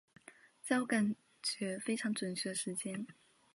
[0.63, 3.05] 在我感觉起来非常準确的时间